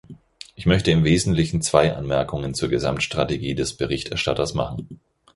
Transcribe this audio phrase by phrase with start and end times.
[0.55, 4.99] Ich möchte im Wesentlichen zwei Anmerkungen zur Gesamtstrategie des Berichterstatters machen.